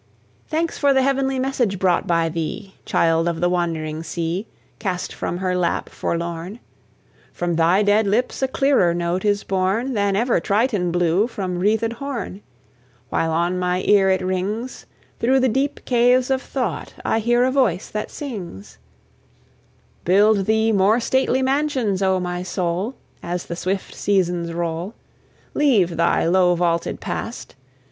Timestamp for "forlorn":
5.89-6.59